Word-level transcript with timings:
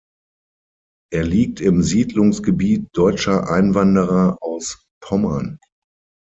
Er 1.13 1.21
liegt 1.21 1.61
im 1.61 1.83
Siedlungsgebiet 1.83 2.87
deutscher 2.93 3.47
Einwanderer 3.51 4.35
aus 4.41 4.83
Pommern. 4.99 5.59